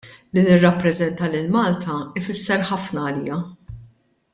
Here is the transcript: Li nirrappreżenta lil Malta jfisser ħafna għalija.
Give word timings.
Li 0.37 0.43
nirrappreżenta 0.47 1.29
lil 1.35 1.53
Malta 1.57 1.99
jfisser 2.25 2.67
ħafna 2.73 3.07
għalija. 3.07 3.43